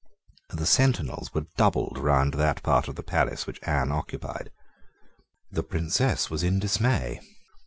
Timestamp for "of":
2.87-2.95